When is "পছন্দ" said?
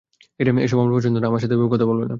0.95-1.15